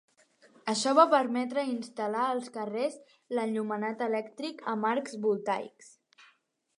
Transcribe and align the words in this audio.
Això 0.71 0.91
va 0.99 1.03
permetre 1.09 1.65
instal·lar 1.73 2.23
als 2.29 2.49
carrers 2.57 2.97
l'enllumenat 3.39 4.01
elèctric 4.09 4.65
amb 4.73 4.89
arcs 4.93 5.19
voltaics. 5.27 5.93